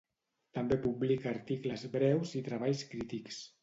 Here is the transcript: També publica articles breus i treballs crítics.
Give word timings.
També 0.59 0.77
publica 0.85 1.31
articles 1.33 1.87
breus 1.99 2.37
i 2.43 2.47
treballs 2.53 2.87
crítics. 2.93 3.45